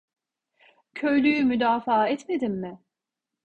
Köylüyü 0.93 1.43
müdafaa 1.43 2.07
etmedim 2.07 2.53
mi? 2.53 2.79